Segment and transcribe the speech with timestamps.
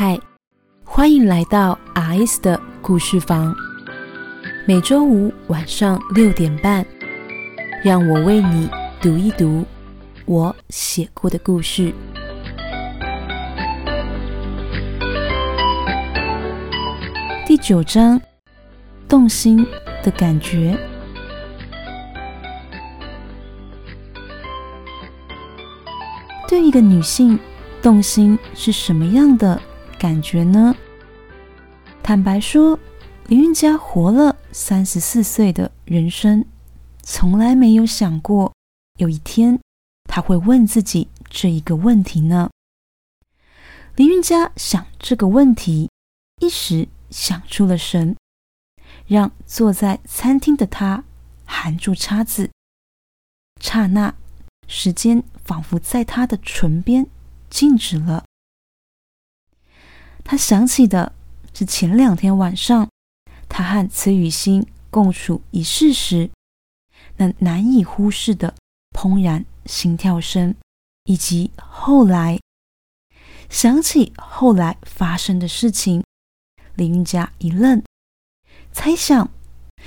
[0.00, 0.16] 嗨，
[0.84, 3.52] 欢迎来到 R.S 的故事房。
[4.64, 6.86] 每周五晚上六点半，
[7.82, 8.70] 让我为你
[9.02, 9.66] 读一读
[10.24, 11.92] 我写过的故事。
[17.44, 18.20] 第九章，
[19.08, 19.66] 动心
[20.04, 20.78] 的感觉。
[26.48, 27.36] 对一个女性，
[27.82, 29.60] 动心是什么样的
[29.98, 30.74] 感觉呢？
[32.02, 32.78] 坦白说，
[33.26, 36.44] 李运家活了三十四岁的人生，
[37.02, 38.54] 从来没有想过
[38.98, 39.58] 有一天
[40.04, 42.48] 他会问自己这一个问题呢。
[43.96, 45.90] 李运家想这个问题，
[46.40, 48.16] 一时想出了神，
[49.06, 51.02] 让坐在餐厅的他
[51.44, 52.50] 含住叉子，
[53.60, 54.14] 刹那。
[54.70, 57.06] 时间仿佛在他的唇边
[57.48, 58.24] 静止了。
[60.30, 61.14] 他想起的
[61.54, 62.86] 是前两天晚上，
[63.48, 66.28] 他和崔雨欣共处一室时，
[67.16, 68.54] 那难以忽视的
[68.94, 70.54] 怦然心跳声，
[71.04, 72.38] 以及后来
[73.48, 76.04] 想起后来发生的事情。
[76.74, 77.82] 林云家一愣，
[78.70, 79.30] 猜想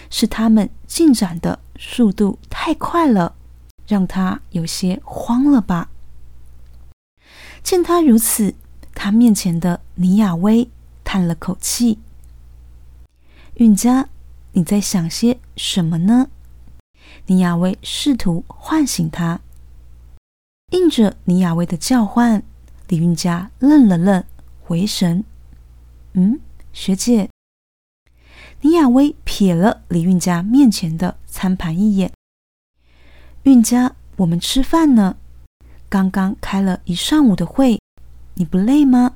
[0.09, 3.35] 是他们进展的速度太快了。
[3.85, 5.91] 让他有些慌了吧？
[7.61, 8.55] 见他如此，
[9.03, 10.69] 他面前的倪雅薇
[11.03, 11.97] 叹了口气
[13.57, 14.07] ：“韵家，
[14.51, 16.29] 你在想些什么呢？”
[17.25, 19.41] 倪雅薇试图唤醒他。
[20.69, 22.43] 应着倪雅薇的叫唤，
[22.89, 24.23] 李韵家愣了愣，
[24.61, 25.23] 回神
[26.13, 26.39] ：“嗯，
[26.71, 27.27] 学姐。”
[28.61, 32.13] 倪雅薇瞥了李韵家面前的餐盘一眼。
[33.45, 35.17] 韵家，我们吃饭呢。
[35.89, 37.81] 刚刚开了一上午的会，
[38.35, 39.15] 你不累吗？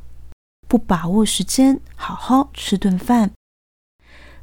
[0.68, 3.32] 不把握时间好好吃顿饭。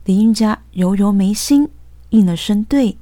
[0.05, 1.69] 李韵家揉揉眉心，
[2.11, 2.99] 应了声对。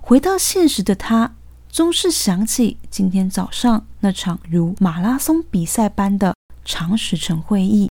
[0.00, 1.34] 回到现实的他，
[1.70, 6.34] 终是想起今天早上那场如马拉松比赛般的
[6.64, 7.88] 长时程会议。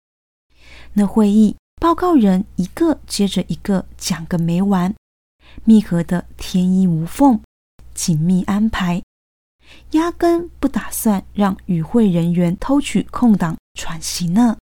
[0.93, 4.93] 那会议报告人一个接着一个讲个没完，
[5.63, 7.39] 密合的天衣无缝。
[7.93, 9.01] 紧密安排，
[9.91, 14.57] 压根不打算让与会人员偷取空档喘息呢。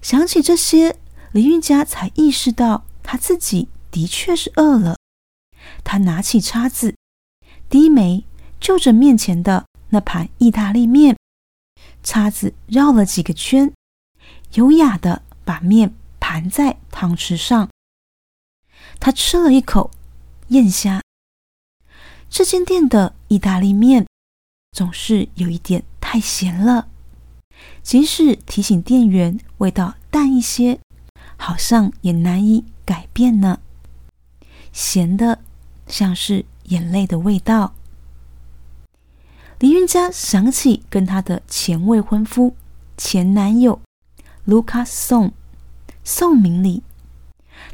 [0.00, 0.96] 想起这些，
[1.32, 4.96] 林韵佳才意识到他自己的确是饿了。
[5.82, 6.94] 他拿起叉子，
[7.68, 8.24] 低眉
[8.60, 11.16] 就着面前的那盘意大利面，
[12.02, 13.72] 叉子绕了几个圈，
[14.54, 17.68] 优雅的把面盘在汤匙上。
[19.00, 19.90] 他吃了一口，
[20.48, 21.03] 咽下。
[22.34, 24.08] 这间店的意大利面
[24.72, 26.88] 总是有一点太咸了，
[27.80, 30.80] 即使提醒店员味道淡一些，
[31.36, 33.60] 好像也难以改变呢。
[34.72, 35.44] 咸的
[35.86, 37.72] 像是眼泪的味道。
[39.60, 42.56] 李云佳想起跟她的前未婚夫、
[42.96, 43.80] 前男友
[44.44, 45.32] 卢卡宋
[46.02, 46.82] 宋明礼，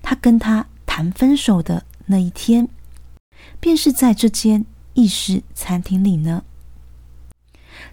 [0.03, 2.69] 他跟他谈分手的那一天。
[3.59, 4.65] 便是在这间
[4.95, 6.45] 意式餐厅里呢。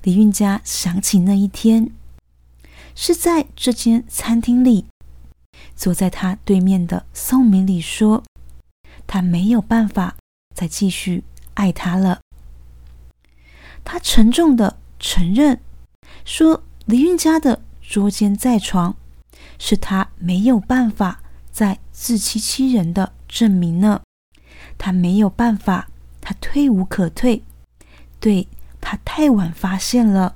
[0.04, 1.92] 李运家想起那一天，
[2.96, 4.86] 是在这间餐厅里，
[5.76, 8.24] 坐在他对面的宋明礼说
[9.08, 10.16] ：“他没有办法
[10.54, 12.20] 再继续爱他了。”
[13.84, 15.62] 他沉重的承认
[16.26, 18.96] 说：“李运家的捉奸在床，
[19.58, 21.22] 是他没有办法
[21.52, 24.02] 再自欺欺人的证明呢。”
[24.78, 25.90] 他没有办法，
[26.22, 27.44] 他退无可退。
[28.20, 28.48] 对
[28.82, 30.36] 他太晚发现了，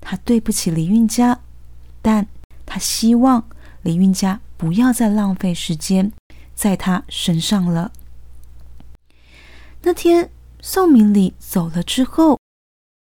[0.00, 1.40] 他对不起李运家，
[2.02, 2.26] 但
[2.64, 3.48] 他希望
[3.82, 6.12] 李运家不要再浪费时间
[6.54, 7.92] 在他身上了。
[9.82, 10.30] 那天
[10.60, 12.38] 宋明礼走了之后，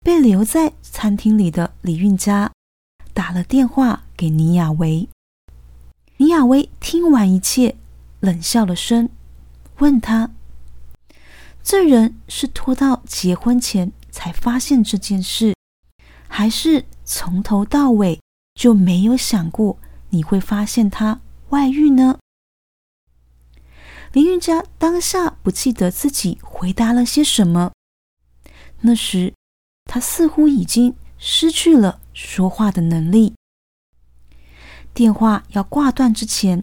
[0.04, 2.52] 被留在餐厅里的李运家
[3.12, 5.08] 打了电话给倪雅薇。
[6.19, 7.76] 倪雅薇听完一切，
[8.20, 9.08] 冷笑了声，
[9.78, 10.31] 问他。
[11.64, 15.55] 这人是拖到结婚前才发现这件事，
[16.28, 18.20] 还是从头到尾
[18.55, 19.78] 就没有想过
[20.11, 22.19] 你会发现他外遇呢？
[24.12, 27.72] 林云家当下不记得自己回答了些什么，
[28.82, 29.32] 那时
[29.87, 33.34] 他似乎已经失去了说话的能力。
[34.93, 36.62] 电话要挂断之前，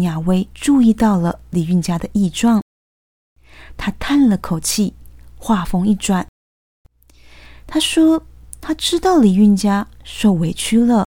[0.00, 2.62] 雅薇注意到了李运家的异状。
[3.78, 4.92] 他叹了口气，
[5.38, 6.28] 话锋一转，
[7.66, 8.26] 他说
[8.60, 11.06] ：“他知道李运家受委屈了，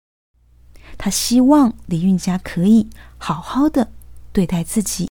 [0.98, 2.88] 他希望李运家可以
[3.18, 3.92] 好好的
[4.31, 5.10] 对待自己，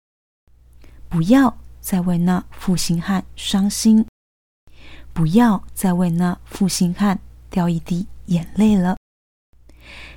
[1.09, 4.05] 不要再为那负心汉伤心，
[5.11, 7.19] 不要再为那负心汉
[7.49, 8.95] 掉一滴眼泪了。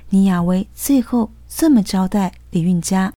[0.09, 3.11] 倪亚薇最后这么交代李运家，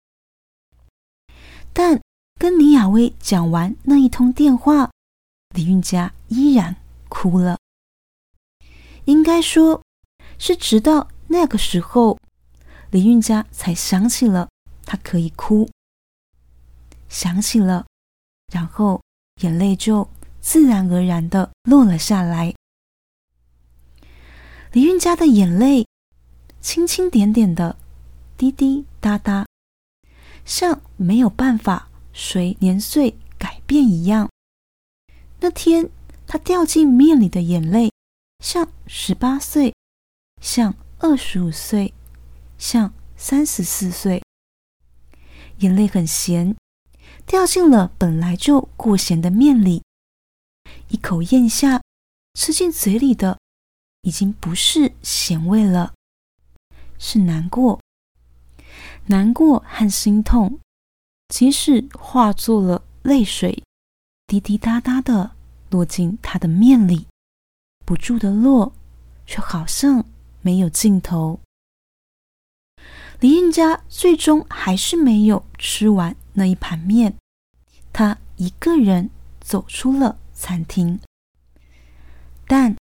[1.75, 2.01] 但
[2.39, 4.91] 跟倪亚薇讲完那一通电话，
[5.55, 6.77] 李运家依然
[7.09, 7.59] 哭了。
[9.05, 9.83] 应该说
[10.39, 12.19] 是直到那个时候，
[12.91, 14.49] 李运家才想起了
[14.85, 15.69] 他可以哭，
[17.09, 17.87] 想起了，
[18.53, 19.03] 然后
[19.41, 20.09] 眼泪就
[20.41, 22.55] 自然而然的落了下来。
[24.73, 25.87] 李运家的眼泪。
[26.59, 27.77] 轻轻点点的，
[28.37, 29.47] 滴滴答答，
[30.45, 34.31] 像没有办法随年岁改变一样。
[35.41, 35.91] 那天
[36.27, 37.93] 他掉进面里的眼泪，
[38.43, 39.75] 像十八岁，
[40.41, 41.93] 像二十五岁，
[42.57, 44.23] 像三十四岁。
[45.59, 46.57] 眼泪很咸，
[47.27, 49.83] 掉进了本来就过咸的面里，
[50.89, 51.83] 一口咽下，
[52.33, 53.39] 吃进嘴里的
[54.01, 55.93] 已经不是咸味了。
[56.99, 57.79] 是难过，
[59.09, 60.59] 难过和心痛，
[61.29, 63.63] 即使化作了泪水，
[64.27, 65.33] 滴滴答答的
[65.71, 67.07] 落进他的面里，
[67.85, 68.73] 不住的落，
[69.27, 70.05] 却好像
[70.41, 71.41] 没有尽头。
[73.21, 77.17] 李应家最终还是没有吃完那一盘面，
[77.93, 81.01] 他一个人走出了餐厅。
[82.47, 82.77] 但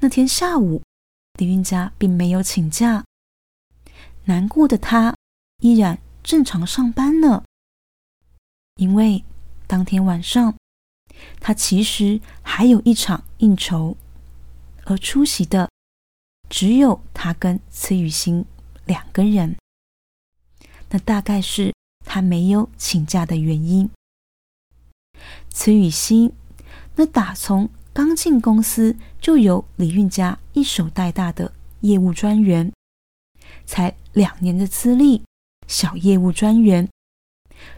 [0.00, 0.82] 那天下午，
[1.38, 3.04] 李运家并没有请假。
[4.24, 5.14] 难过的他
[5.62, 7.44] 依然正常上班呢，
[8.76, 9.24] 因为
[9.66, 10.54] 当天晚上
[11.40, 13.96] 他其实还有一场应酬，
[14.84, 15.70] 而出席的
[16.48, 18.44] 只有他跟崔雨欣
[18.86, 19.56] 两个人。
[20.90, 21.72] 那大概是
[22.04, 23.90] 他没有请假的原因。
[25.50, 26.32] 崔雨欣
[26.96, 32.72] 那打从刚进公司就由李运家一手带大的业务专员。
[33.66, 35.22] 才两年的资历，
[35.68, 36.88] 小业务专员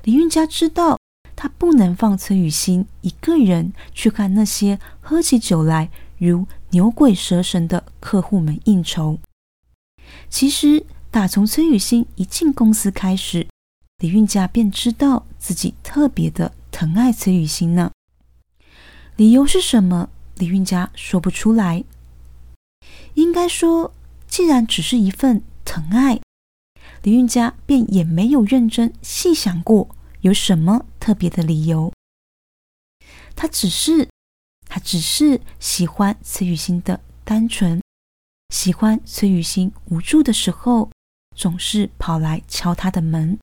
[0.04, 0.98] 李运家知道，
[1.36, 9.18] 他不能放崔雨欣一个人去看那些喝起酒来如牛鬼蛇神的客户们应酬。
[10.28, 13.46] 其实，打从崔雨欣一进公司开始，
[13.98, 17.90] 李运家便知道自己特别的疼爱崔雨欣呢。
[19.16, 20.08] 理由是什么？
[20.36, 21.84] 李运家说不出来。
[23.14, 23.92] 应该说，
[24.26, 25.42] 既然只是一份。
[25.64, 26.20] 疼爱
[27.02, 31.92] 李运家，便也没有认真细想过有什么特别的理由。
[33.34, 34.08] 他只是，
[34.68, 37.82] 他只是喜欢崔雨欣的单纯，
[38.54, 40.90] 喜欢崔雨欣无助的时候
[41.34, 43.36] 总是跑来敲他的门，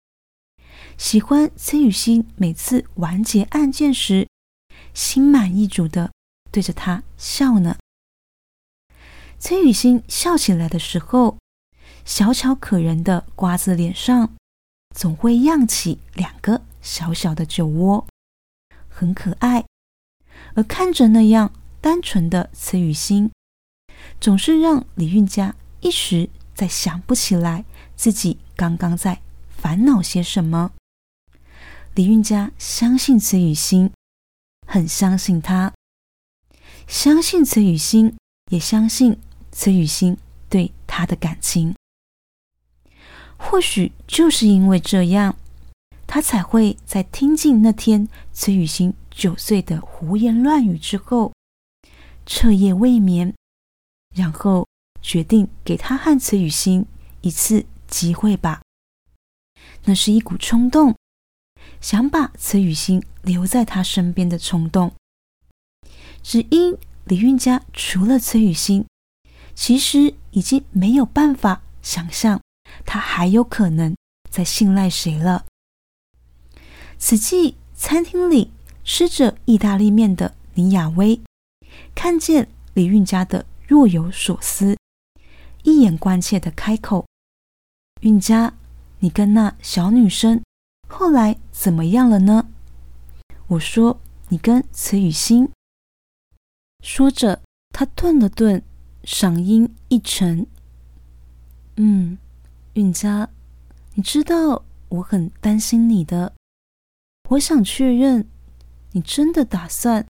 [0.97, 4.29] 喜欢崔雨欣每次完结案件时
[4.93, 6.13] 心满意足的
[6.49, 7.75] 对着他笑呢。
[9.37, 11.38] 崔雨欣笑起来的时候。
[12.09, 14.35] 小巧可人的瓜子脸上，
[14.95, 18.07] 总会漾起两个小小的酒窝，
[18.89, 19.63] 很可爱。
[20.55, 23.29] 而看着那样单纯的慈雨心，
[24.19, 27.63] 总是让李运家一时再想不起来
[27.95, 30.71] 自己刚刚在烦恼些什么。
[31.93, 33.91] 李运家相信慈雨心，
[34.65, 35.71] 很相信他，
[36.87, 38.17] 相信慈雨心，
[38.49, 39.19] 也相信
[39.51, 40.17] 慈雨心
[40.49, 41.75] 对他的感情。
[43.39, 45.35] 或许就是因为这样，
[46.05, 51.33] 他才会在听尽那天崔雨欣九岁的胡言乱语之后，
[52.25, 53.33] 彻夜未眠，
[54.13, 54.67] 然后
[55.01, 56.85] 决定给他和崔雨欣
[57.21, 58.61] 一次机会吧。
[59.85, 60.95] 那是一股冲动，
[61.81, 64.91] 想把崔雨欣留在他身边的冲动。
[66.21, 68.85] 只因李运家除了崔雨欣，
[69.55, 72.39] 其实已经没有办法想象。
[72.85, 73.95] 他还有可能
[74.29, 75.45] 再信赖谁了？
[76.97, 78.51] 此际，餐厅里
[78.83, 81.21] 吃着意大利面的倪雅薇
[81.95, 84.77] 看见李运家的若有所思，
[85.63, 87.05] 一眼关切的开口
[88.01, 88.53] ：“运家，
[88.99, 90.41] 你跟那小女生
[90.87, 92.49] 后来怎么样了呢？”
[93.47, 93.99] 我说
[94.29, 95.49] ：“你跟慈雨欣。”
[96.83, 98.61] 说着，他顿了顿，
[99.03, 100.45] 嗓音一沉
[101.77, 102.17] ：“嗯。”
[102.79, 103.29] 韵家，
[103.95, 106.33] 你知道我很担心你的。
[107.31, 108.29] 我想确认，
[108.93, 110.07] 你真的打算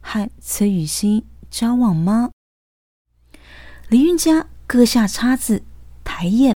[0.00, 2.30] 和崔雨欣交往吗？
[3.88, 5.64] 李运家割下叉子，
[6.04, 6.54] 抬眼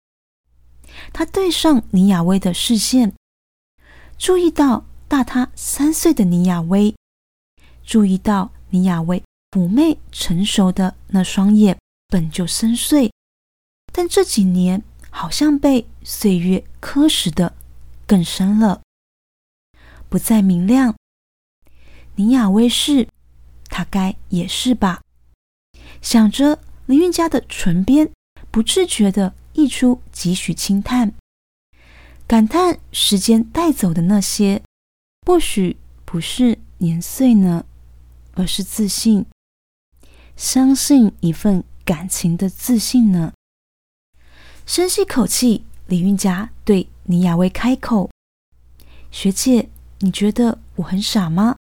[1.13, 3.15] 他对上尼亚威的视线，
[4.19, 6.93] 注意到大他三岁的尼亚威，
[7.85, 11.79] 注意到尼亚威妩媚成熟的那双眼
[12.09, 13.13] 本就深邃，
[13.93, 14.83] 但这几年
[15.15, 17.55] 好像被岁月刻蚀的
[18.07, 18.83] 更深了，
[20.09, 20.97] 不再明亮。
[22.17, 23.07] 尼雅威是，
[23.67, 25.03] 他该也是吧？
[26.01, 28.11] 想着林韵家的唇边
[28.51, 31.13] 不自觉的溢出几许轻叹，
[32.27, 34.63] 感叹时间带走的那些，
[35.27, 37.65] 或许不是年岁呢，
[38.35, 39.27] 而是自信。
[40.37, 43.33] 相信一份感情的自信呢？
[44.75, 48.09] 深吸口气，李韵佳对倪雅薇开口
[49.13, 51.57] ：“学姐，你觉得我很傻吗？”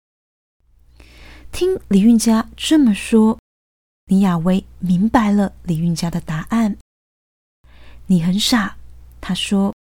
[1.53, 3.39] 听李韵佳这么说，
[4.07, 6.77] 倪雅薇明白了李韵佳的答案
[8.07, 8.77] ：“你很傻。”
[9.23, 9.73] 她说：“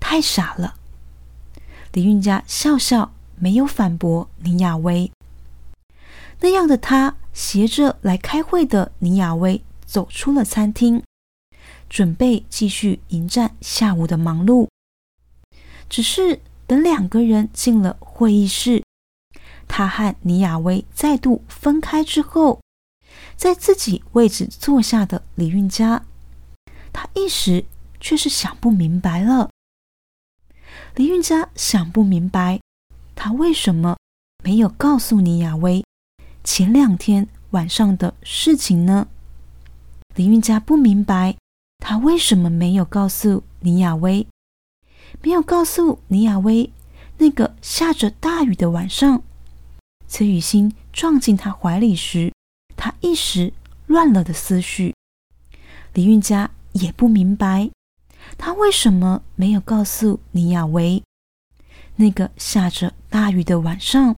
[0.00, 0.74] 太傻了。”
[1.94, 5.12] 李韵佳笑笑，没有反驳倪雅薇。
[6.40, 7.14] 那样的他。
[7.32, 11.00] 携着来开会的尼亚薇走出了餐厅，
[11.90, 14.68] 准备继续迎战下午的忙碌。
[15.90, 18.82] 只是等两个人进了会议室，
[19.68, 22.60] 他和尼亚威再度分开之后，
[23.36, 26.04] 在自己位置坐下的李运家，
[26.92, 27.64] 他一时
[28.00, 29.50] 却是想不明白了。
[30.94, 32.60] 李运家想不明白，
[33.16, 33.96] 他为什么
[34.44, 35.84] 没有告诉尼亚威。
[36.44, 39.08] 前两天晚上的事情呢？
[40.14, 41.36] 李韵佳不明白，
[41.80, 44.26] 他为什么没有告诉倪亚薇，
[45.22, 46.70] 没有告诉倪亚薇，
[47.18, 49.22] 那个下着大雨的晚上，
[50.06, 52.32] 崔雨欣撞进他怀里时，
[52.76, 53.52] 他一时
[53.86, 54.94] 乱了的思绪。
[55.94, 57.70] 李韵佳也不明白，
[58.38, 61.02] 他为什么没有告诉倪亚薇，
[61.96, 64.14] 那个下着大雨的晚上，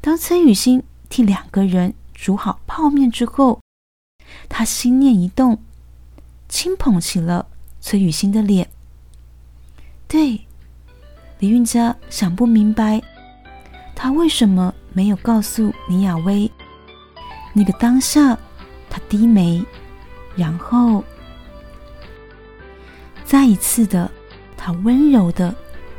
[0.00, 0.84] 当崔雨欣。
[1.10, 3.62] 替两个人煮好泡面之后，
[4.46, 5.62] 他心念一动，
[6.48, 7.46] 轻捧起了
[7.80, 8.68] 崔雨欣的脸。
[10.06, 10.40] 对，
[11.38, 13.00] 李运家想不明白，
[13.94, 16.50] 他为什么没有告诉倪雅薇。
[17.52, 18.38] 那个当下，
[18.88, 19.64] 他低眉，
[20.34, 21.04] 然后
[23.24, 24.10] 再一次的，
[24.56, 25.54] 他温柔的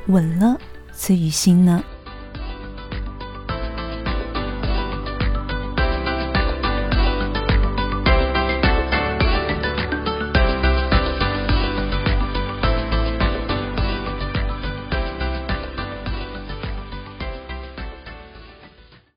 [0.07, 0.59] 吻了
[0.95, 1.83] 崔雨欣呢。